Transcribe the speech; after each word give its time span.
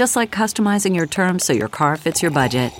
Just 0.00 0.16
like 0.16 0.30
customizing 0.30 0.96
your 0.96 1.06
terms 1.06 1.44
so 1.44 1.52
your 1.52 1.68
car 1.68 1.94
fits 1.94 2.22
your 2.22 2.30
budget. 2.30 2.72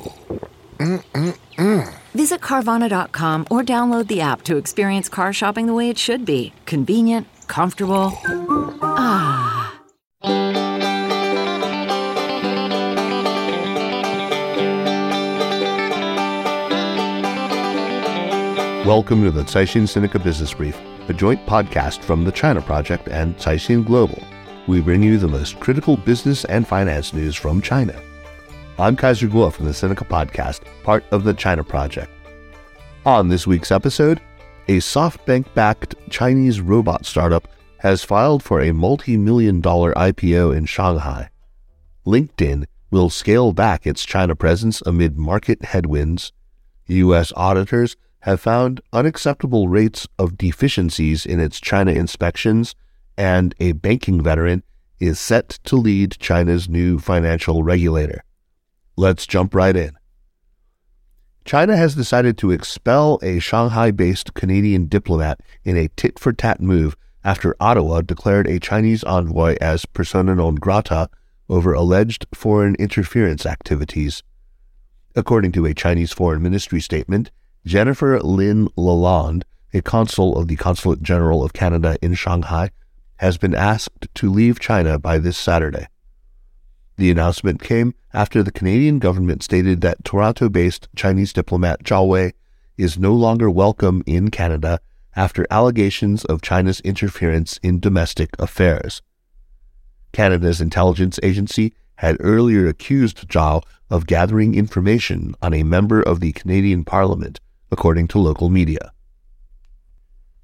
Mm-mm-mm. 0.78 1.94
Visit 2.14 2.40
Carvana.com 2.40 3.46
or 3.50 3.62
download 3.62 4.06
the 4.06 4.22
app 4.22 4.40
to 4.44 4.56
experience 4.56 5.10
car 5.10 5.30
shopping 5.34 5.66
the 5.66 5.74
way 5.74 5.90
it 5.90 5.98
should 5.98 6.24
be 6.24 6.54
convenient, 6.64 7.26
comfortable. 7.46 8.18
Ah. 8.80 9.78
Welcome 18.86 19.24
to 19.24 19.30
the 19.30 19.42
Caixin 19.42 19.82
Sinica 19.82 20.24
Business 20.24 20.54
Brief, 20.54 20.80
a 21.10 21.12
joint 21.12 21.44
podcast 21.44 22.02
from 22.02 22.24
the 22.24 22.32
China 22.32 22.62
Project 22.62 23.08
and 23.08 23.36
Caixin 23.36 23.84
Global. 23.84 24.24
We 24.70 24.80
bring 24.80 25.02
you 25.02 25.18
the 25.18 25.26
most 25.26 25.58
critical 25.58 25.96
business 25.96 26.44
and 26.44 26.64
finance 26.64 27.12
news 27.12 27.34
from 27.34 27.60
China. 27.60 28.00
I'm 28.78 28.94
Kaiser 28.94 29.26
Kuo 29.26 29.52
from 29.52 29.66
the 29.66 29.72
Sinica 29.72 30.06
Podcast, 30.06 30.60
part 30.84 31.04
of 31.10 31.24
the 31.24 31.34
China 31.34 31.64
Project. 31.64 32.12
On 33.04 33.28
this 33.28 33.48
week's 33.48 33.72
episode, 33.72 34.20
a 34.68 34.76
SoftBank 34.76 35.52
backed 35.54 35.96
Chinese 36.08 36.60
robot 36.60 37.04
startup 37.04 37.48
has 37.78 38.04
filed 38.04 38.44
for 38.44 38.60
a 38.60 38.72
multi 38.72 39.16
million 39.16 39.60
dollar 39.60 39.92
IPO 39.94 40.56
in 40.56 40.66
Shanghai. 40.66 41.30
LinkedIn 42.06 42.64
will 42.92 43.10
scale 43.10 43.52
back 43.52 43.88
its 43.88 44.04
China 44.04 44.36
presence 44.36 44.82
amid 44.86 45.18
market 45.18 45.64
headwinds. 45.64 46.30
U.S. 46.86 47.32
auditors 47.34 47.96
have 48.20 48.40
found 48.40 48.80
unacceptable 48.92 49.66
rates 49.66 50.06
of 50.16 50.38
deficiencies 50.38 51.26
in 51.26 51.40
its 51.40 51.58
China 51.58 51.90
inspections, 51.90 52.76
and 53.20 53.54
a 53.60 53.72
banking 53.72 54.22
veteran 54.22 54.62
is 54.98 55.20
set 55.20 55.50
to 55.62 55.76
lead 55.76 56.16
China's 56.18 56.70
new 56.70 56.98
financial 56.98 57.62
regulator. 57.62 58.24
Let's 58.96 59.26
jump 59.26 59.54
right 59.54 59.76
in. 59.76 59.92
China 61.44 61.76
has 61.76 61.94
decided 61.94 62.38
to 62.38 62.50
expel 62.50 63.18
a 63.22 63.38
Shanghai 63.38 63.90
based 63.90 64.32
Canadian 64.32 64.86
diplomat 64.86 65.40
in 65.64 65.76
a 65.76 65.88
tit 65.96 66.18
for 66.18 66.32
tat 66.32 66.62
move 66.62 66.96
after 67.22 67.54
Ottawa 67.60 68.00
declared 68.00 68.46
a 68.46 68.58
Chinese 68.58 69.04
envoy 69.04 69.54
as 69.60 69.84
persona 69.84 70.34
non 70.34 70.54
grata 70.54 71.10
over 71.50 71.74
alleged 71.74 72.24
foreign 72.32 72.74
interference 72.76 73.44
activities. 73.44 74.22
According 75.14 75.52
to 75.52 75.66
a 75.66 75.74
Chinese 75.74 76.12
Foreign 76.12 76.40
Ministry 76.40 76.80
statement, 76.80 77.30
Jennifer 77.66 78.18
Lynn 78.20 78.68
Lalonde, 78.78 79.42
a 79.74 79.82
consul 79.82 80.38
of 80.38 80.48
the 80.48 80.56
Consulate 80.56 81.02
General 81.02 81.44
of 81.44 81.52
Canada 81.52 81.98
in 82.00 82.14
Shanghai, 82.14 82.70
has 83.20 83.36
been 83.36 83.54
asked 83.54 84.08
to 84.14 84.30
leave 84.30 84.58
China 84.58 84.98
by 84.98 85.18
this 85.18 85.36
Saturday. 85.36 85.86
The 86.96 87.10
announcement 87.10 87.62
came 87.62 87.92
after 88.14 88.42
the 88.42 88.50
Canadian 88.50 88.98
government 88.98 89.42
stated 89.42 89.82
that 89.82 90.02
Toronto 90.04 90.48
based 90.48 90.88
Chinese 90.96 91.34
diplomat 91.34 91.84
Zhao 91.84 92.08
Wei 92.08 92.32
is 92.78 92.98
no 92.98 93.12
longer 93.12 93.50
welcome 93.50 94.02
in 94.06 94.30
Canada 94.30 94.80
after 95.14 95.46
allegations 95.50 96.24
of 96.24 96.40
China's 96.40 96.80
interference 96.80 97.58
in 97.62 97.78
domestic 97.78 98.30
affairs. 98.38 99.02
Canada's 100.12 100.62
intelligence 100.62 101.20
agency 101.22 101.74
had 101.96 102.16
earlier 102.20 102.68
accused 102.68 103.28
Zhao 103.28 103.62
of 103.90 104.06
gathering 104.06 104.54
information 104.54 105.34
on 105.42 105.52
a 105.52 105.62
member 105.62 106.00
of 106.00 106.20
the 106.20 106.32
Canadian 106.32 106.84
Parliament 106.84 107.38
according 107.70 108.08
to 108.08 108.18
local 108.18 108.48
media. 108.48 108.92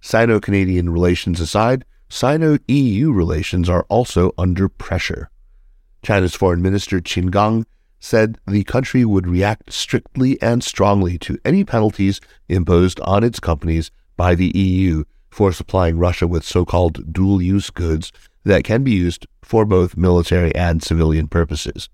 Sino 0.03 0.41
Canadian 0.41 0.91
relations 0.91 1.41
aside, 1.41 1.87
Sino 2.09 2.59
EU 2.69 3.13
relations 3.13 3.69
are 3.69 3.85
also 3.89 4.33
under 4.39 4.69
pressure. 4.69 5.31
China's 6.03 6.35
Foreign 6.35 6.63
Minister 6.63 7.01
Qin 7.01 7.31
Gang 7.31 7.67
said 7.99 8.39
the 8.47 8.65
country 8.65 9.05
would 9.05 9.27
react 9.27 9.73
strictly 9.73 10.41
and 10.41 10.63
strongly 10.63 11.19
to 11.19 11.39
any 11.45 11.65
penalties 11.65 12.21
imposed 12.49 13.01
on 13.01 13.25
its 13.25 13.41
companies 13.41 13.91
by 14.17 14.35
the 14.35 14.57
EU 14.57 15.05
for 15.31 15.53
supplying 15.53 15.99
Russia 15.99 16.27
with 16.27 16.45
so 16.45 16.65
called 16.65 17.13
dual 17.13 17.43
use 17.43 17.71
goods 17.71 18.13
that 18.45 18.65
can 18.65 18.85
be 18.85 18.93
used 18.93 19.27
for 19.43 19.65
both 19.65 19.97
military 19.97 20.55
and 20.55 20.83
civilian 20.83 21.27
purposes. 21.27 21.89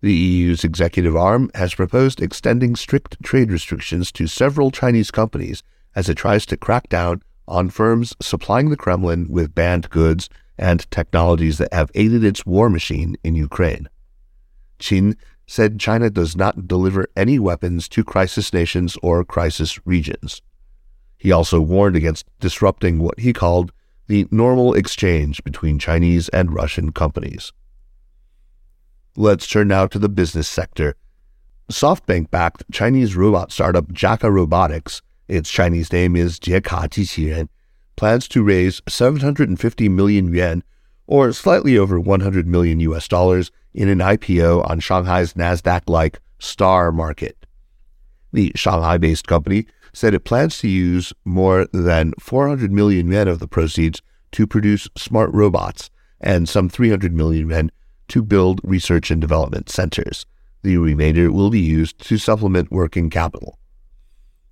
The 0.00 0.12
EU's 0.12 0.64
executive 0.64 1.16
arm 1.16 1.50
has 1.54 1.74
proposed 1.74 2.20
extending 2.20 2.76
strict 2.76 3.22
trade 3.22 3.50
restrictions 3.50 4.12
to 4.12 4.26
several 4.26 4.70
Chinese 4.70 5.10
companies 5.10 5.62
as 5.94 6.08
it 6.08 6.16
tries 6.16 6.44
to 6.46 6.56
crack 6.56 6.88
down 6.88 7.22
on 7.48 7.70
firms 7.70 8.14
supplying 8.20 8.70
the 8.70 8.76
Kremlin 8.76 9.26
with 9.28 9.54
banned 9.54 9.90
goods 9.90 10.28
and 10.56 10.90
technologies 10.90 11.58
that 11.58 11.72
have 11.72 11.90
aided 11.94 12.24
its 12.24 12.44
war 12.44 12.68
machine 12.68 13.16
in 13.24 13.34
Ukraine. 13.34 13.88
Qin 14.78 15.16
said 15.46 15.80
China 15.80 16.10
does 16.10 16.36
not 16.36 16.68
deliver 16.68 17.08
any 17.16 17.38
weapons 17.38 17.88
to 17.88 18.04
crisis 18.04 18.52
nations 18.52 18.96
or 19.02 19.24
crisis 19.24 19.84
regions. 19.86 20.42
He 21.16 21.32
also 21.32 21.60
warned 21.60 21.96
against 21.96 22.26
disrupting 22.38 22.98
what 22.98 23.18
he 23.18 23.32
called 23.32 23.72
the 24.06 24.26
normal 24.30 24.74
exchange 24.74 25.42
between 25.44 25.78
Chinese 25.78 26.28
and 26.30 26.54
Russian 26.54 26.92
companies. 26.92 27.52
Let's 29.16 29.46
turn 29.46 29.68
now 29.68 29.86
to 29.86 29.98
the 29.98 30.08
business 30.08 30.48
sector. 30.48 30.94
SoftBank 31.70 32.30
backed 32.30 32.64
Chinese 32.72 33.16
robot 33.16 33.52
startup 33.52 33.88
Jaka 33.88 34.32
Robotics, 34.32 35.02
its 35.28 35.50
Chinese 35.50 35.92
name 35.92 36.16
is 36.16 36.40
Jieka 36.40 36.88
Jiqiren, 36.88 37.48
plans 37.96 38.26
to 38.28 38.42
raise 38.42 38.80
750 38.88 39.88
million 39.88 40.32
yuan, 40.32 40.62
or 41.06 41.32
slightly 41.32 41.76
over 41.76 42.00
100 42.00 42.46
million 42.46 42.80
US 42.80 43.06
dollars, 43.06 43.50
in 43.74 43.88
an 43.88 43.98
IPO 43.98 44.68
on 44.68 44.80
Shanghai's 44.80 45.34
NASDAQ 45.34 45.82
like 45.86 46.20
STAR 46.38 46.90
market. 46.90 47.46
The 48.32 48.52
Shanghai 48.54 48.98
based 48.98 49.26
company 49.26 49.66
said 49.92 50.14
it 50.14 50.24
plans 50.24 50.58
to 50.58 50.68
use 50.68 51.12
more 51.24 51.66
than 51.72 52.12
400 52.18 52.72
million 52.72 53.10
yuan 53.10 53.28
of 53.28 53.38
the 53.38 53.48
proceeds 53.48 54.02
to 54.32 54.46
produce 54.46 54.88
smart 54.96 55.30
robots 55.32 55.90
and 56.20 56.48
some 56.48 56.68
300 56.68 57.12
million 57.12 57.48
yuan 57.48 57.70
to 58.08 58.22
build 58.22 58.60
research 58.64 59.10
and 59.10 59.20
development 59.20 59.68
centers. 59.68 60.26
The 60.62 60.78
remainder 60.78 61.30
will 61.30 61.50
be 61.50 61.60
used 61.60 61.98
to 62.08 62.18
supplement 62.18 62.70
working 62.70 63.10
capital. 63.10 63.57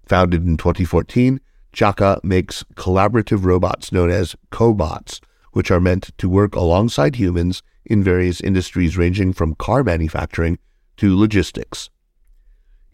Founded 0.06 0.46
in 0.46 0.56
2014, 0.56 1.40
Jaka 1.72 2.22
makes 2.22 2.64
collaborative 2.74 3.44
robots 3.44 3.90
known 3.90 4.10
as 4.10 4.36
cobots, 4.50 5.20
which 5.52 5.70
are 5.70 5.80
meant 5.80 6.10
to 6.18 6.28
work 6.28 6.54
alongside 6.54 7.16
humans 7.16 7.62
in 7.84 8.02
various 8.02 8.40
industries 8.40 8.96
ranging 8.96 9.32
from 9.32 9.54
car 9.56 9.82
manufacturing 9.82 10.58
to 10.96 11.18
logistics. 11.18 11.90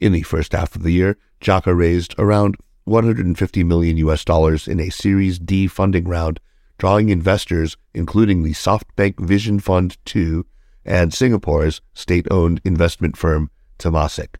In 0.00 0.12
the 0.12 0.23
first 0.23 0.53
half 0.53 0.75
of 0.75 0.82
the 0.82 0.91
year, 0.91 1.17
Jaka 1.41 1.76
raised 1.76 2.14
around 2.19 2.56
150 2.85 3.62
million 3.62 3.97
US 3.99 4.25
dollars 4.25 4.67
in 4.67 4.81
a 4.81 4.91
Series 4.91 5.38
D 5.38 5.67
funding 5.69 6.05
round, 6.05 6.41
drawing 6.79 7.11
investors 7.11 7.76
including 7.94 8.43
the 8.43 8.53
SoftBank 8.53 9.20
Vision 9.20 9.61
Fund 9.61 9.97
2 10.06 10.44
and 10.85 11.14
Singapore's 11.14 11.81
state 11.94 12.26
owned 12.31 12.61
investment 12.64 13.17
firm 13.17 13.50
Temasek. 13.79 14.37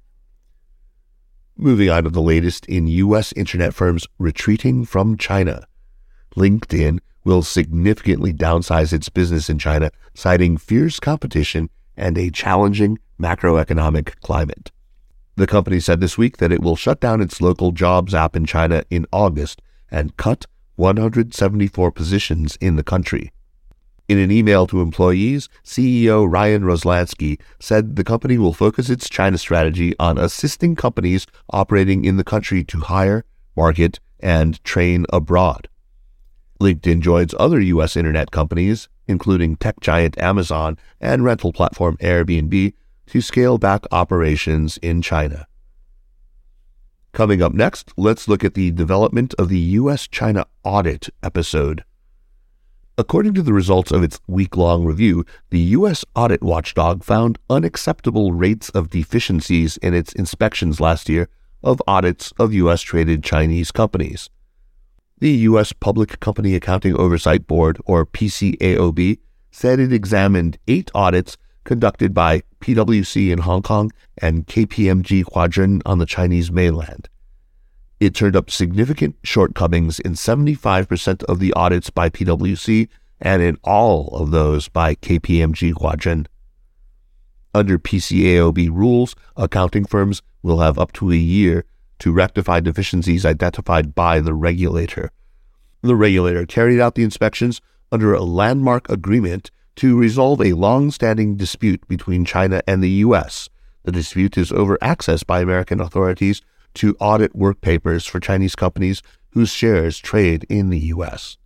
Moving 1.57 1.91
on 1.91 2.05
to 2.05 2.11
the 2.11 2.23
latest 2.23 2.65
in 2.67 2.87
U.S. 2.87 3.33
internet 3.35 3.75
firms 3.75 4.07
retreating 4.19 4.87
from 4.87 5.19
China. 5.19 5.67
LinkedIn 6.35 7.01
will 7.25 7.43
significantly 7.43 8.33
downsize 8.33 8.93
its 8.93 9.11
business 9.11 9.51
in 9.51 9.59
China, 9.59 9.91
citing 10.15 10.57
fierce 10.57 10.99
competition 10.99 11.69
and 11.97 12.17
a 12.17 12.31
challenging 12.31 12.99
macroeconomic 13.21 14.19
climate. 14.21 14.73
The 15.37 15.47
company 15.47 15.79
said 15.79 16.01
this 16.01 16.17
week 16.17 16.39
that 16.39 16.53
it 16.53 16.63
will 16.63 16.75
shut 16.75 17.01
down 17.01 17.21
its 17.21 17.41
local 17.43 17.71
jobs 17.71 18.15
app 18.15 18.35
in 18.35 18.47
China 18.47 18.85
in 18.91 19.07
August 19.13 19.61
and 19.91 20.17
cut 20.17 20.47
174 20.77 21.93
positions 21.93 22.57
in 22.63 22.77
the 22.77 22.83
country. 22.83 23.31
In 24.09 24.19
an 24.19 24.31
email 24.31 24.67
to 24.67 24.81
employees, 24.81 25.49
CEO 25.65 26.31
Ryan 26.31 26.63
Roslansky 26.63 27.41
said 27.61 27.97
the 27.97 28.05
company 28.05 28.37
will 28.37 28.53
focus 28.53 28.91
its 28.91 29.09
China 29.09 29.39
strategy 29.39 29.95
on 29.99 30.19
assisting 30.19 30.75
companies 30.77 31.27
operating 31.51 32.05
in 32.05 32.17
the 32.17 32.25
country 32.25 32.65
to 32.65 32.81
hire, 32.81 33.25
market, 33.57 34.01
and 34.21 34.63
train 34.65 35.07
abroad. 35.13 35.69
LinkedIn 36.61 37.01
joins 37.01 37.35
other 37.39 37.61
U.S. 37.61 37.97
internet 37.97 38.31
companies, 38.31 38.89
including 39.09 39.57
tech 39.57 39.81
giant 39.81 40.17
Amazon 40.19 40.79
and 41.01 41.25
rental 41.25 41.53
platform 41.53 41.97
Airbnb, 41.99 42.73
to 43.07 43.21
scale 43.21 43.59
back 43.59 43.85
operations 43.91 44.79
in 44.79 45.03
China. 45.03 45.47
Coming 47.13 47.43
up 47.43 47.53
next, 47.53 47.93
let's 47.97 48.27
look 48.27 48.43
at 48.43 48.55
the 48.55 48.71
development 48.71 49.35
of 49.39 49.49
the 49.49 49.59
U.S. 49.59 50.09
China 50.09 50.47
audit 50.65 51.11
episode. 51.23 51.85
According 52.99 53.33
to 53.35 53.43
the 53.43 53.55
results 53.55 53.91
of 53.91 54.03
its 54.03 54.21
week 54.27 54.55
long 54.55 54.85
review, 54.85 55.25
the 55.49 55.61
U.S. 55.77 56.05
audit 56.15 56.43
watchdog 56.43 57.03
found 57.03 57.39
unacceptable 57.49 58.33
rates 58.33 58.69
of 58.71 58.91
deficiencies 58.91 59.79
in 59.79 59.95
its 59.95 60.13
inspections 60.13 60.79
last 60.79 61.09
year 61.09 61.31
of 61.63 61.81
audits 61.87 62.33
of 62.39 62.53
U.S. 62.53 62.83
traded 62.83 63.25
Chinese 63.25 63.71
companies. 63.71 64.29
The 65.21 65.31
U.S. 65.31 65.73
Public 65.73 66.21
Company 66.21 66.55
Accounting 66.55 66.95
Oversight 66.95 67.47
Board, 67.47 67.79
or 67.87 68.05
PCAOB, 68.05 69.19
said 69.51 69.81
it 69.81 69.93
examined 69.93 70.59
eight 70.69 70.91
audits 70.95 71.39
conducted 71.65 72.13
by 72.13 72.43
PwC 72.61 73.31
in 73.31 73.39
Hong 73.39 73.63
Kong 73.63 73.91
and 74.19 74.47
KPMG 74.47 75.25
Huazhen 75.25 75.81
on 75.87 75.99
the 75.99 76.07
Chinese 76.07 76.53
mainland. 76.53 77.09
It 78.03 78.17
turned 78.17 78.35
up 78.35 78.51
significant 78.51 79.15
shortcomings 79.23 80.01
in 80.01 80.15
75% 80.15 81.23
of 81.23 81.39
the 81.39 81.53
audits 81.53 81.89
by 81.89 82.11
PwC 82.11 82.89
and 83.21 83.41
in 83.41 83.59
all 83.63 84.09
of 84.09 84.33
those 84.33 84.69
by 84.69 84.97
KPMG 84.97 85.75
Huazhen. 85.75 86.27
Under 87.55 87.79
PCAOB 87.79 88.71
rules, 88.73 89.15
accounting 89.37 89.85
firms 89.85 90.21
will 90.43 90.59
have 90.59 90.81
up 90.81 90.91
to 90.95 91.13
a 91.13 91.15
year 91.15 91.65
to 92.01 92.11
rectify 92.11 92.59
deficiencies 92.59 93.25
identified 93.25 93.95
by 93.95 94.19
the 94.19 94.35
regulator. 94.35 95.13
The 95.83 95.95
regulator 95.95 96.45
carried 96.45 96.81
out 96.81 96.97
the 96.97 97.05
inspections 97.05 97.61
under 97.93 98.15
a 98.15 98.25
landmark 98.25 98.91
agreement 98.91 99.53
to 99.77 99.97
resolve 99.97 100.41
a 100.41 100.55
long 100.55 100.91
standing 100.91 101.37
dispute 101.37 101.87
between 101.87 102.25
China 102.25 102.63
and 102.67 102.83
the 102.83 103.05
U.S. 103.07 103.49
The 103.85 103.93
dispute 103.93 104.37
is 104.37 104.51
over 104.51 104.77
access 104.83 105.23
by 105.23 105.41
American 105.41 105.81
authorities 105.81 106.43
to 106.75 106.97
audit 107.01 107.35
work 107.35 107.61
papers 107.61 108.07
for 108.07 108.21
Chinese 108.21 108.55
companies 108.55 109.03
whose 109.31 109.51
shares 109.51 109.99
trade 109.99 110.45
in 110.49 110.71
the 110.71 110.79
U.S. 110.79 111.37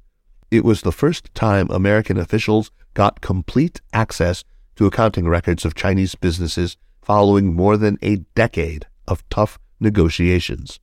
It 0.51 0.65
was 0.65 0.83
the 0.83 0.93
first 0.93 1.33
time 1.35 1.69
American 1.71 2.19
officials 2.19 2.71
got 2.95 3.21
complete 3.21 3.81
access 3.93 4.45
to 4.77 4.87
accounting 4.87 5.29
records 5.29 5.65
of 5.65 5.75
Chinese 5.75 6.15
businesses 6.15 6.77
following 7.03 7.55
more 7.55 7.77
than 7.77 7.99
a 8.03 8.17
decade 8.35 8.87
of 9.07 9.29
tough 9.29 9.59
negotiations. 9.81 10.81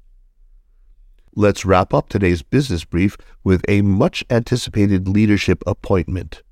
Let's 1.35 1.65
wrap 1.65 1.93
up 1.93 2.09
today's 2.09 2.43
business 2.43 2.83
brief 2.83 3.17
with 3.43 3.65
a 3.67 3.81
much 3.81 4.23
anticipated 4.29 5.07
leadership 5.07 5.63
appointment. 5.65 6.43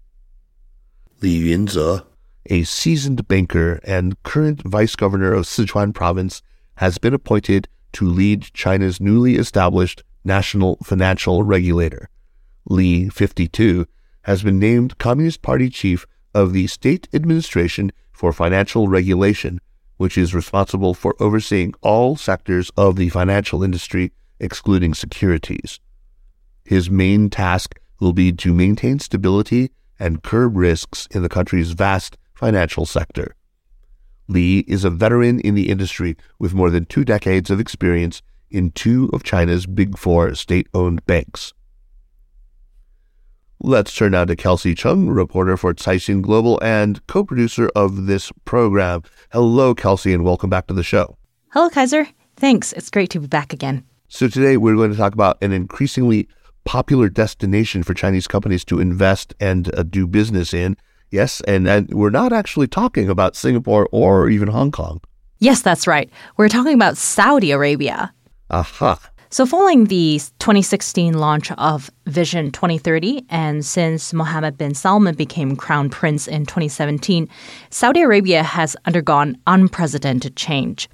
Li 1.21 1.51
Yunze, 1.51 2.03
a 2.47 2.63
seasoned 2.63 3.27
banker 3.27 3.79
and 3.83 4.21
current 4.23 4.63
vice 4.63 4.95
governor 4.95 5.33
of 5.33 5.45
Sichuan 5.45 5.93
province, 5.93 6.41
has 6.75 6.97
been 6.97 7.13
appointed 7.13 7.67
to 7.93 8.05
lead 8.05 8.53
China's 8.53 9.01
newly 9.01 9.35
established 9.35 10.03
national 10.23 10.77
financial 10.83 11.43
regulator. 11.43 12.09
Li, 12.65 13.09
52, 13.09 13.87
has 14.23 14.43
been 14.43 14.59
named 14.59 14.97
Communist 14.97 15.41
Party 15.41 15.69
chief 15.69 16.05
of 16.33 16.53
the 16.53 16.67
State 16.67 17.07
Administration 17.13 17.91
for 18.11 18.31
Financial 18.31 18.87
Regulation 18.87 19.59
which 20.01 20.17
is 20.17 20.33
responsible 20.33 20.95
for 20.95 21.15
overseeing 21.19 21.75
all 21.81 22.15
sectors 22.15 22.71
of 22.75 22.95
the 22.95 23.07
financial 23.09 23.63
industry, 23.63 24.11
excluding 24.39 24.95
securities. 24.95 25.79
His 26.65 26.89
main 26.89 27.29
task 27.29 27.79
will 27.99 28.11
be 28.11 28.31
to 28.31 28.51
maintain 28.51 28.97
stability 28.97 29.69
and 29.99 30.23
curb 30.23 30.57
risks 30.57 31.07
in 31.11 31.21
the 31.21 31.29
country's 31.29 31.73
vast 31.73 32.17
financial 32.33 32.87
sector. 32.87 33.35
Li 34.27 34.59
is 34.67 34.83
a 34.83 34.89
veteran 34.89 35.39
in 35.39 35.55
the 35.55 35.69
industry 35.69 36.15
with 36.39 36.53
more 36.53 36.69
than 36.69 36.85
two 36.85 37.03
decades 37.03 37.49
of 37.49 37.59
experience 37.59 38.21
in 38.49 38.71
two 38.71 39.09
of 39.13 39.23
China's 39.23 39.65
big 39.65 39.97
four 39.97 40.35
state 40.35 40.67
owned 40.73 41.05
banks. 41.05 41.53
Let's 43.63 43.93
turn 43.95 44.13
now 44.13 44.25
to 44.25 44.35
Kelsey 44.35 44.73
Cheng, 44.73 45.09
reporter 45.09 45.55
for 45.55 45.73
Caixin 45.73 46.23
Global 46.23 46.59
and 46.63 47.05
co 47.05 47.23
producer 47.23 47.69
of 47.75 48.07
this 48.07 48.31
program. 48.43 49.03
Hello, 49.31 49.75
Kelsey, 49.75 50.13
and 50.13 50.23
welcome 50.23 50.49
back 50.49 50.65
to 50.67 50.73
the 50.73 50.83
show. 50.83 51.15
Hello, 51.49 51.69
Kaiser. 51.69 52.07
Thanks. 52.37 52.73
It's 52.73 52.89
great 52.89 53.11
to 53.11 53.19
be 53.19 53.27
back 53.27 53.53
again. 53.53 53.83
So, 54.07 54.27
today 54.27 54.57
we're 54.57 54.75
going 54.75 54.89
to 54.89 54.97
talk 54.97 55.13
about 55.13 55.37
an 55.43 55.51
increasingly 55.51 56.27
popular 56.65 57.07
destination 57.07 57.83
for 57.83 57.93
Chinese 57.93 58.27
companies 58.27 58.65
to 58.65 58.79
invest 58.79 59.35
and 59.39 59.73
uh, 59.75 59.83
do 59.83 60.07
business 60.07 60.55
in. 60.55 60.75
Yes, 61.11 61.41
and, 61.41 61.67
and 61.67 61.93
we're 61.93 62.09
not 62.09 62.33
actually 62.33 62.67
talking 62.67 63.09
about 63.09 63.35
Singapore 63.35 63.87
or 63.91 64.29
even 64.29 64.47
Hong 64.47 64.71
Kong. 64.71 65.01
Yes, 65.39 65.61
that's 65.61 65.87
right. 65.87 66.09
We're 66.37 66.49
talking 66.49 66.73
about 66.73 66.97
Saudi 66.97 67.51
Arabia. 67.51 68.13
Aha. 68.49 68.99
So, 69.33 69.45
following 69.45 69.85
the 69.85 70.19
2016 70.39 71.13
launch 71.13 71.51
of 71.53 71.89
Vision 72.05 72.51
2030, 72.51 73.25
and 73.29 73.65
since 73.65 74.11
Mohammed 74.11 74.57
bin 74.57 74.73
Salman 74.73 75.15
became 75.15 75.55
crown 75.55 75.89
prince 75.89 76.27
in 76.27 76.45
2017, 76.45 77.29
Saudi 77.69 78.01
Arabia 78.01 78.43
has 78.43 78.75
undergone 78.85 79.37
unprecedented 79.47 80.35
change. 80.35 80.89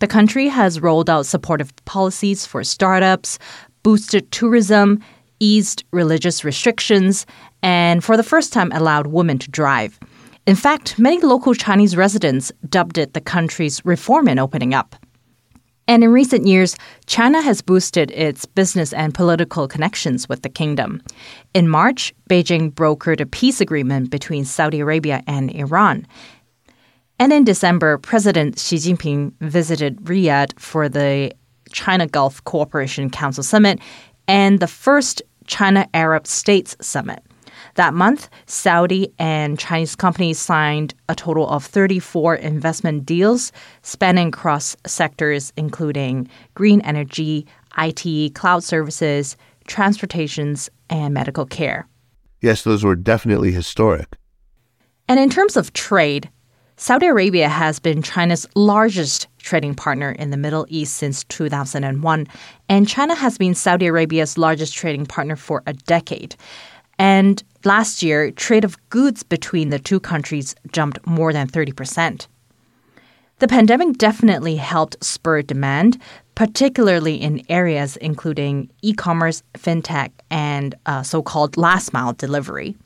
The 0.00 0.06
country 0.06 0.48
has 0.48 0.80
rolled 0.80 1.08
out 1.08 1.24
supportive 1.24 1.74
policies 1.86 2.44
for 2.44 2.62
startups, 2.62 3.38
boosted 3.82 4.30
tourism, 4.32 5.02
eased 5.40 5.84
religious 5.90 6.44
restrictions, 6.44 7.26
and 7.62 8.02
for 8.02 8.16
the 8.16 8.22
first 8.22 8.52
time 8.52 8.72
allowed 8.72 9.08
women 9.08 9.38
to 9.38 9.50
drive. 9.50 9.98
In 10.46 10.56
fact, 10.56 10.98
many 10.98 11.18
local 11.20 11.54
Chinese 11.54 11.96
residents 11.96 12.50
dubbed 12.68 12.98
it 12.98 13.12
the 13.12 13.20
country's 13.20 13.84
reform 13.84 14.28
in 14.28 14.38
opening 14.38 14.72
up. 14.72 14.96
And 15.86 16.04
in 16.04 16.12
recent 16.12 16.46
years, 16.46 16.76
China 17.06 17.40
has 17.40 17.62
boosted 17.62 18.10
its 18.10 18.44
business 18.44 18.92
and 18.92 19.14
political 19.14 19.66
connections 19.66 20.28
with 20.28 20.42
the 20.42 20.50
kingdom. 20.50 21.02
In 21.54 21.66
March, 21.66 22.14
Beijing 22.28 22.70
brokered 22.72 23.20
a 23.20 23.26
peace 23.26 23.60
agreement 23.60 24.10
between 24.10 24.44
Saudi 24.44 24.80
Arabia 24.80 25.22
and 25.26 25.50
Iran. 25.50 26.06
And 27.18 27.32
in 27.32 27.44
December, 27.44 27.98
President 27.98 28.58
Xi 28.58 28.76
Jinping 28.76 29.32
visited 29.40 29.96
Riyadh 30.04 30.58
for 30.58 30.88
the 30.90 31.32
China 31.72 32.06
Gulf 32.06 32.44
Cooperation 32.44 33.10
Council 33.10 33.42
Summit 33.42 33.80
and 34.28 34.60
the 34.60 34.66
first 34.66 35.22
China 35.46 35.88
Arab 35.94 36.26
States 36.26 36.76
Summit. 36.80 37.22
That 37.78 37.94
month, 37.94 38.28
Saudi 38.46 39.14
and 39.20 39.56
Chinese 39.56 39.94
companies 39.94 40.40
signed 40.40 40.94
a 41.08 41.14
total 41.14 41.48
of 41.48 41.64
34 41.64 42.34
investment 42.34 43.06
deals 43.06 43.52
spanning 43.82 44.28
across 44.28 44.76
sectors 44.84 45.52
including 45.56 46.28
green 46.54 46.80
energy, 46.80 47.46
IT, 47.78 48.34
cloud 48.34 48.64
services, 48.64 49.36
transportations, 49.68 50.68
and 50.90 51.14
medical 51.14 51.46
care. 51.46 51.86
Yes, 52.40 52.62
those 52.62 52.82
were 52.82 52.96
definitely 52.96 53.52
historic. 53.52 54.16
And 55.06 55.20
in 55.20 55.30
terms 55.30 55.56
of 55.56 55.72
trade, 55.72 56.28
Saudi 56.76 57.06
Arabia 57.06 57.48
has 57.48 57.78
been 57.78 58.02
China's 58.02 58.44
largest 58.56 59.28
trading 59.38 59.76
partner 59.76 60.10
in 60.10 60.30
the 60.30 60.36
Middle 60.36 60.66
East 60.68 60.96
since 60.96 61.22
2001, 61.24 62.26
and 62.68 62.88
China 62.88 63.14
has 63.14 63.38
been 63.38 63.54
Saudi 63.54 63.86
Arabia's 63.86 64.36
largest 64.36 64.74
trading 64.74 65.06
partner 65.06 65.36
for 65.36 65.62
a 65.68 65.72
decade. 65.72 66.34
And 66.98 67.42
last 67.64 68.02
year, 68.02 68.30
trade 68.30 68.64
of 68.64 68.76
goods 68.90 69.22
between 69.22 69.70
the 69.70 69.78
two 69.78 70.00
countries 70.00 70.54
jumped 70.72 71.06
more 71.06 71.32
than 71.32 71.48
30%. 71.48 72.26
The 73.38 73.48
pandemic 73.48 73.98
definitely 73.98 74.56
helped 74.56 75.02
spur 75.02 75.42
demand, 75.42 76.00
particularly 76.34 77.14
in 77.14 77.44
areas 77.48 77.96
including 77.98 78.68
e 78.82 78.92
commerce, 78.92 79.44
fintech, 79.54 80.10
and 80.28 80.74
uh, 80.86 81.04
so 81.04 81.22
called 81.22 81.56
last 81.56 81.92
mile 81.92 82.14
delivery. 82.14 82.76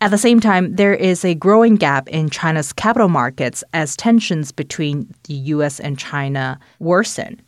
At 0.00 0.10
the 0.10 0.18
same 0.18 0.40
time, 0.40 0.76
there 0.76 0.94
is 0.94 1.24
a 1.24 1.34
growing 1.34 1.76
gap 1.76 2.06
in 2.08 2.28
China's 2.28 2.72
capital 2.72 3.08
markets 3.08 3.64
as 3.72 3.96
tensions 3.96 4.52
between 4.52 5.12
the 5.24 5.34
US 5.34 5.80
and 5.80 5.98
China 5.98 6.60
worsen. 6.78 7.40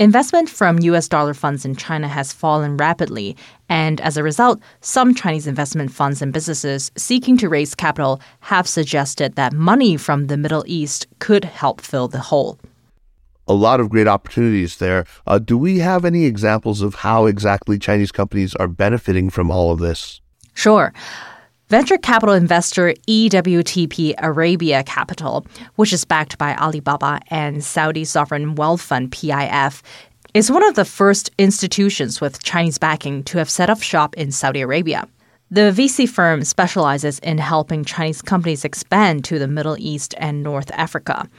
Investment 0.00 0.50
from 0.50 0.80
US 0.80 1.06
dollar 1.06 1.34
funds 1.34 1.64
in 1.64 1.76
China 1.76 2.08
has 2.08 2.32
fallen 2.32 2.76
rapidly, 2.76 3.36
and 3.68 4.00
as 4.00 4.16
a 4.16 4.24
result, 4.24 4.60
some 4.80 5.14
Chinese 5.14 5.46
investment 5.46 5.92
funds 5.92 6.20
and 6.20 6.32
businesses 6.32 6.90
seeking 6.96 7.36
to 7.36 7.48
raise 7.48 7.76
capital 7.76 8.20
have 8.40 8.66
suggested 8.66 9.36
that 9.36 9.52
money 9.52 9.96
from 9.96 10.26
the 10.26 10.36
Middle 10.36 10.64
East 10.66 11.06
could 11.20 11.44
help 11.44 11.80
fill 11.80 12.08
the 12.08 12.18
hole. 12.18 12.58
A 13.46 13.54
lot 13.54 13.78
of 13.78 13.88
great 13.88 14.08
opportunities 14.08 14.78
there. 14.78 15.04
Uh, 15.28 15.38
do 15.38 15.56
we 15.56 15.78
have 15.78 16.04
any 16.04 16.24
examples 16.24 16.82
of 16.82 16.96
how 16.96 17.26
exactly 17.26 17.78
Chinese 17.78 18.10
companies 18.10 18.56
are 18.56 18.66
benefiting 18.66 19.30
from 19.30 19.48
all 19.48 19.70
of 19.70 19.78
this? 19.78 20.20
Sure. 20.54 20.92
Venture 21.70 21.96
capital 21.96 22.34
investor 22.34 22.92
EWTP 23.08 24.14
Arabia 24.18 24.84
Capital, 24.84 25.46
which 25.76 25.94
is 25.94 26.04
backed 26.04 26.36
by 26.36 26.54
Alibaba 26.56 27.20
and 27.28 27.64
Saudi 27.64 28.04
Sovereign 28.04 28.54
Wealth 28.54 28.82
Fund 28.82 29.10
PIF, 29.10 29.80
is 30.34 30.50
one 30.50 30.62
of 30.62 30.74
the 30.74 30.84
first 30.84 31.30
institutions 31.38 32.20
with 32.20 32.42
Chinese 32.42 32.76
backing 32.76 33.24
to 33.24 33.38
have 33.38 33.48
set 33.48 33.70
up 33.70 33.80
shop 33.80 34.14
in 34.14 34.30
Saudi 34.30 34.60
Arabia. 34.60 35.08
The 35.50 35.72
VC 35.74 36.06
firm 36.06 36.44
specializes 36.44 37.18
in 37.20 37.38
helping 37.38 37.82
Chinese 37.82 38.20
companies 38.20 38.66
expand 38.66 39.24
to 39.24 39.38
the 39.38 39.48
Middle 39.48 39.76
East 39.78 40.14
and 40.18 40.42
North 40.42 40.70
Africa. 40.72 41.30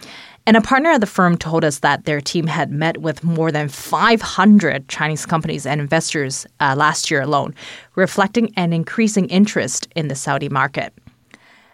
And 0.48 0.56
a 0.56 0.62
partner 0.62 0.92
at 0.92 1.02
the 1.02 1.08
firm 1.08 1.38
told 1.38 1.66
us 1.66 1.80
that 1.80 2.06
their 2.06 2.22
team 2.22 2.46
had 2.46 2.70
met 2.70 3.00
with 3.00 3.24
more 3.24 3.52
than 3.52 3.68
500 3.68 4.88
Chinese 4.88 5.26
companies 5.26 5.66
and 5.66 5.82
investors 5.82 6.46
uh, 6.60 6.76
last 6.78 7.10
year 7.10 7.22
alone, 7.22 7.56
reflecting 7.96 8.54
an 8.56 8.72
increasing 8.72 9.28
interest 9.30 9.88
in 9.96 10.08
the 10.08 10.14
Saudi 10.14 10.48
market. 10.50 10.94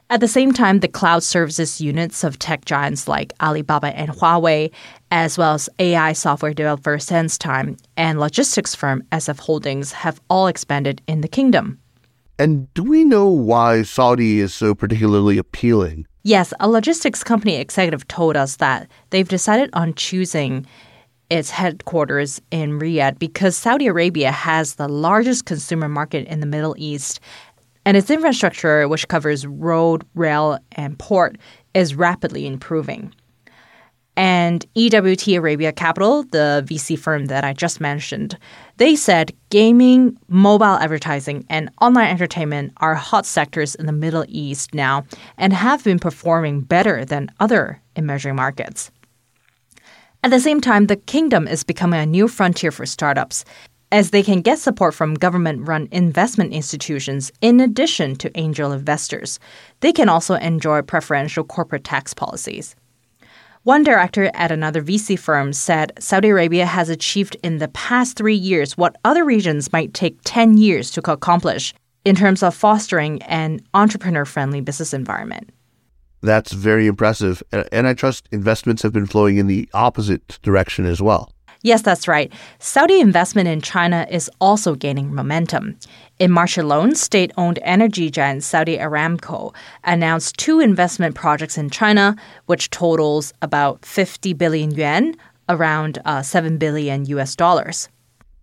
At 0.09 0.21
the 0.21 0.27
same 0.27 0.53
time, 0.53 0.79
the 0.79 0.87
cloud 0.87 1.23
services 1.23 1.81
units 1.81 2.23
of 2.23 2.39
tech 2.39 2.63
giants 2.63 3.09
like 3.09 3.33
Alibaba 3.41 3.87
and 3.87 4.11
Huawei, 4.11 4.71
as 5.09 5.37
well 5.37 5.53
as 5.53 5.69
AI 5.79 6.13
software 6.13 6.53
developer 6.53 6.97
SenseTime 6.97 7.77
and 7.97 8.19
logistics 8.19 8.73
firm 8.75 9.03
SF 9.11 9.39
Holdings, 9.39 9.91
have 9.91 10.21
all 10.29 10.47
expanded 10.47 11.01
in 11.07 11.21
the 11.21 11.29
kingdom. 11.29 11.77
And 12.39 12.73
do 12.73 12.83
we 12.83 13.03
know 13.03 13.27
why 13.27 13.83
Saudi 13.83 14.39
is 14.39 14.53
so 14.53 14.75
particularly 14.75 15.37
appealing? 15.37 16.07
Yes, 16.23 16.53
a 16.59 16.69
logistics 16.69 17.23
company 17.23 17.55
executive 17.55 18.07
told 18.07 18.37
us 18.37 18.57
that 18.57 18.89
they've 19.09 19.27
decided 19.27 19.71
on 19.73 19.95
choosing 19.95 20.67
its 21.31 21.49
headquarters 21.49 22.39
in 22.51 22.77
Riyadh 22.77 23.17
because 23.17 23.57
Saudi 23.57 23.87
Arabia 23.87 24.31
has 24.31 24.75
the 24.75 24.87
largest 24.87 25.45
consumer 25.45 25.89
market 25.89 26.27
in 26.27 26.39
the 26.39 26.45
Middle 26.45 26.75
East, 26.77 27.19
and 27.85 27.97
its 27.97 28.11
infrastructure, 28.11 28.87
which 28.87 29.07
covers 29.07 29.47
road, 29.47 30.05
rail, 30.13 30.59
and 30.73 30.99
port, 30.99 31.37
is 31.73 31.95
rapidly 31.95 32.45
improving. 32.45 33.11
And 34.17 34.65
EWT 34.75 35.37
Arabia 35.37 35.71
Capital, 35.71 36.23
the 36.23 36.63
VC 36.67 36.99
firm 36.99 37.25
that 37.25 37.45
I 37.45 37.53
just 37.53 37.79
mentioned, 37.79 38.37
they 38.77 38.95
said 38.95 39.31
gaming, 39.49 40.17
mobile 40.27 40.65
advertising, 40.65 41.45
and 41.49 41.69
online 41.81 42.09
entertainment 42.09 42.73
are 42.77 42.93
hot 42.93 43.25
sectors 43.25 43.73
in 43.75 43.85
the 43.85 43.93
Middle 43.93 44.25
East 44.27 44.73
now 44.73 45.05
and 45.37 45.53
have 45.53 45.83
been 45.83 45.99
performing 45.99 46.61
better 46.61 47.05
than 47.05 47.31
other 47.39 47.81
emerging 47.95 48.35
markets. 48.35 48.91
At 50.23 50.29
the 50.29 50.39
same 50.39 50.61
time, 50.61 50.87
the 50.87 50.97
kingdom 50.97 51.47
is 51.47 51.63
becoming 51.63 51.99
a 51.99 52.05
new 52.05 52.27
frontier 52.27 52.71
for 52.71 52.85
startups 52.85 53.43
as 53.91 54.11
they 54.11 54.23
can 54.23 54.41
get 54.41 54.59
support 54.59 54.93
from 54.93 55.15
government 55.15 55.67
run 55.67 55.87
investment 55.91 56.53
institutions 56.53 57.31
in 57.41 57.59
addition 57.59 58.15
to 58.15 58.37
angel 58.37 58.71
investors. 58.71 59.39
They 59.81 59.91
can 59.91 60.09
also 60.09 60.35
enjoy 60.35 60.81
preferential 60.81 61.43
corporate 61.43 61.83
tax 61.83 62.13
policies. 62.13 62.75
One 63.63 63.83
director 63.83 64.31
at 64.33 64.51
another 64.51 64.81
VC 64.81 65.19
firm 65.19 65.53
said 65.53 65.91
Saudi 65.99 66.29
Arabia 66.29 66.65
has 66.65 66.89
achieved 66.89 67.37
in 67.43 67.59
the 67.59 67.67
past 67.67 68.17
three 68.17 68.35
years 68.35 68.75
what 68.75 68.95
other 69.05 69.23
regions 69.23 69.71
might 69.71 69.93
take 69.93 70.17
10 70.23 70.57
years 70.57 70.89
to 70.91 71.11
accomplish 71.11 71.71
in 72.03 72.15
terms 72.15 72.41
of 72.41 72.55
fostering 72.55 73.21
an 73.23 73.59
entrepreneur 73.75 74.25
friendly 74.25 74.61
business 74.61 74.95
environment. 74.95 75.51
That's 76.21 76.53
very 76.53 76.87
impressive. 76.87 77.43
And 77.71 77.85
I 77.85 77.93
trust 77.93 78.27
investments 78.31 78.81
have 78.81 78.93
been 78.93 79.05
flowing 79.05 79.37
in 79.37 79.45
the 79.45 79.69
opposite 79.75 80.39
direction 80.41 80.87
as 80.87 80.99
well. 80.99 81.31
Yes, 81.63 81.83
that's 81.83 82.07
right. 82.07 82.33
Saudi 82.57 82.99
investment 82.99 83.47
in 83.47 83.61
China 83.61 84.07
is 84.09 84.31
also 84.41 84.73
gaining 84.73 85.13
momentum. 85.13 85.77
In 86.17 86.31
March 86.31 86.57
alone, 86.57 86.95
state 86.95 87.31
owned 87.37 87.59
energy 87.61 88.09
giant 88.09 88.43
Saudi 88.43 88.77
Aramco 88.77 89.53
announced 89.83 90.37
two 90.37 90.59
investment 90.59 91.13
projects 91.13 91.57
in 91.57 91.69
China, 91.69 92.15
which 92.47 92.71
totals 92.71 93.33
about 93.43 93.85
50 93.85 94.33
billion 94.33 94.71
yuan, 94.71 95.15
around 95.49 95.99
uh, 96.05 96.23
7 96.23 96.57
billion 96.57 97.05
US 97.05 97.35
dollars. 97.35 97.89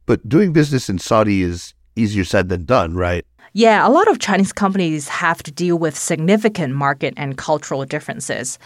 But 0.07 0.29
doing 0.29 0.53
business 0.53 0.89
in 0.89 0.99
Saudi 0.99 1.43
is 1.43 1.75
easier 1.97 2.25
said 2.25 2.49
than 2.49 2.65
done, 2.65 2.95
right? 2.95 3.25
Yeah, 3.53 3.87
a 3.87 3.91
lot 3.91 4.09
of 4.09 4.19
Chinese 4.19 4.53
companies 4.53 5.09
have 5.09 5.43
to 5.43 5.51
deal 5.51 5.79
with 5.79 5.97
significant 5.97 6.75
market 6.75 7.15
and 7.17 7.37
cultural 7.37 7.85
differences. 7.85 8.59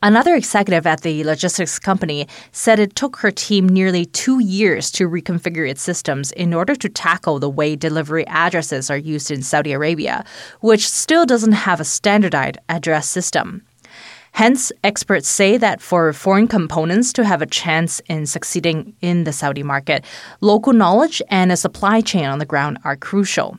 Another 0.00 0.36
executive 0.36 0.86
at 0.86 1.00
the 1.00 1.24
logistics 1.24 1.76
company 1.80 2.28
said 2.52 2.78
it 2.78 2.94
took 2.94 3.16
her 3.16 3.32
team 3.32 3.68
nearly 3.68 4.04
two 4.04 4.38
years 4.38 4.92
to 4.92 5.08
reconfigure 5.08 5.68
its 5.68 5.82
systems 5.82 6.30
in 6.32 6.54
order 6.54 6.76
to 6.76 6.88
tackle 6.88 7.40
the 7.40 7.50
way 7.50 7.74
delivery 7.74 8.24
addresses 8.28 8.90
are 8.90 8.96
used 8.96 9.32
in 9.32 9.42
Saudi 9.42 9.72
Arabia, 9.72 10.24
which 10.60 10.88
still 10.88 11.26
doesn't 11.26 11.50
have 11.66 11.80
a 11.80 11.84
standardized 11.84 12.58
address 12.68 13.08
system. 13.08 13.62
Hence, 14.30 14.70
experts 14.84 15.26
say 15.26 15.56
that 15.56 15.82
for 15.82 16.12
foreign 16.12 16.46
components 16.46 17.12
to 17.14 17.24
have 17.24 17.42
a 17.42 17.46
chance 17.46 17.98
in 18.06 18.24
succeeding 18.24 18.94
in 19.00 19.24
the 19.24 19.32
Saudi 19.32 19.64
market, 19.64 20.04
local 20.40 20.72
knowledge 20.72 21.20
and 21.28 21.50
a 21.50 21.56
supply 21.56 22.00
chain 22.02 22.26
on 22.26 22.38
the 22.38 22.46
ground 22.46 22.78
are 22.84 22.94
crucial. 22.94 23.58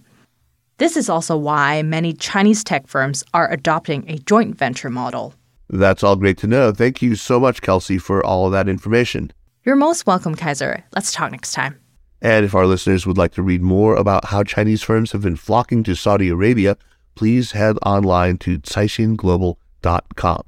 This 0.77 0.95
is 0.95 1.09
also 1.09 1.35
why 1.35 1.81
many 1.81 2.13
Chinese 2.13 2.63
tech 2.63 2.87
firms 2.87 3.25
are 3.33 3.51
adopting 3.51 4.05
a 4.07 4.19
joint 4.19 4.57
venture 4.57 4.89
model. 4.89 5.33
That's 5.69 6.03
all 6.03 6.15
great 6.15 6.37
to 6.39 6.47
know. 6.47 6.71
Thank 6.71 7.01
you 7.01 7.15
so 7.15 7.39
much, 7.39 7.61
Kelsey, 7.61 7.97
for 7.97 8.25
all 8.25 8.47
of 8.47 8.51
that 8.53 8.67
information. 8.67 9.31
You're 9.63 9.75
most 9.75 10.07
welcome, 10.07 10.35
Kaiser. 10.35 10.83
Let's 10.95 11.11
talk 11.11 11.31
next 11.31 11.53
time. 11.53 11.79
And 12.21 12.43
if 12.45 12.55
our 12.55 12.65
listeners 12.65 13.05
would 13.05 13.17
like 13.17 13.33
to 13.33 13.41
read 13.41 13.61
more 13.61 13.95
about 13.95 14.25
how 14.25 14.43
Chinese 14.43 14.81
firms 14.81 15.11
have 15.11 15.21
been 15.21 15.35
flocking 15.35 15.83
to 15.83 15.95
Saudi 15.95 16.29
Arabia, 16.29 16.75
please 17.15 17.51
head 17.51 17.77
online 17.85 18.37
to 18.39 18.59
caixinglobal.com. 18.59 20.43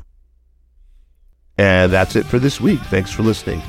And 1.57 1.91
that's 1.91 2.15
it 2.15 2.25
for 2.25 2.39
this 2.39 2.59
week. 2.59 2.79
Thanks 2.85 3.11
for 3.11 3.23
listening. 3.23 3.61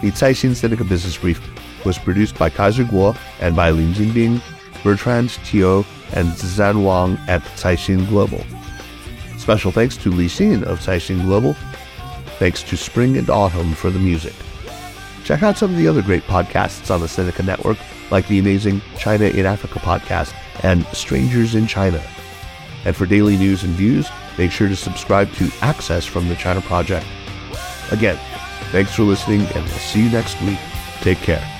The 0.00 0.12
Caixin 0.12 0.50
Sinica 0.50 0.88
Business 0.88 1.18
Brief 1.18 1.40
was 1.84 1.98
produced 1.98 2.38
by 2.38 2.50
Kaiser 2.50 2.84
Kuo 2.84 3.16
and 3.40 3.56
by 3.56 3.70
Lin 3.70 3.92
Jinbing, 3.92 4.40
Bertrand 4.84 5.30
Tio, 5.44 5.84
and 6.12 6.28
Zan 6.36 6.84
Wang 6.84 7.18
at 7.26 7.42
Caixin 7.56 8.06
Global. 8.08 8.44
Special 9.46 9.70
thanks 9.70 9.96
to 9.98 10.10
Li 10.10 10.26
Xin 10.26 10.64
of 10.64 10.80
Caixin 10.80 11.22
Global. 11.22 11.54
Thanks 12.40 12.64
to 12.64 12.76
Spring 12.76 13.16
and 13.16 13.30
Autumn 13.30 13.74
for 13.74 13.90
the 13.92 13.98
music. 14.00 14.34
Check 15.22 15.44
out 15.44 15.56
some 15.56 15.70
of 15.70 15.76
the 15.76 15.86
other 15.86 16.02
great 16.02 16.24
podcasts 16.24 16.92
on 16.92 17.00
the 17.00 17.06
Sinica 17.06 17.46
Network, 17.46 17.78
like 18.10 18.26
the 18.26 18.40
amazing 18.40 18.82
China 18.98 19.26
in 19.26 19.46
Africa 19.46 19.78
podcast 19.78 20.34
and 20.64 20.84
Strangers 20.86 21.54
in 21.54 21.68
China. 21.68 22.02
And 22.84 22.96
for 22.96 23.06
daily 23.06 23.36
news 23.36 23.62
and 23.62 23.72
views, 23.74 24.08
make 24.36 24.50
sure 24.50 24.66
to 24.66 24.74
subscribe 24.74 25.32
to 25.34 25.48
Access 25.62 26.04
from 26.04 26.26
the 26.26 26.34
China 26.34 26.60
Project. 26.60 27.06
Again, 27.92 28.18
thanks 28.72 28.96
for 28.96 29.04
listening, 29.04 29.42
and 29.42 29.64
we'll 29.64 29.78
see 29.78 30.06
you 30.06 30.10
next 30.10 30.42
week. 30.42 30.58
Take 31.02 31.18
care. 31.18 31.55